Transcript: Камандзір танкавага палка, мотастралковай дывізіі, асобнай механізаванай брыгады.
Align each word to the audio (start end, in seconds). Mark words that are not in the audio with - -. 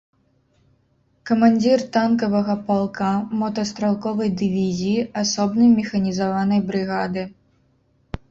Камандзір 1.29 1.79
танкавага 1.97 2.55
палка, 2.69 3.09
мотастралковай 3.41 4.33
дывізіі, 4.39 5.05
асобнай 5.21 5.69
механізаванай 5.77 6.59
брыгады. 6.71 7.23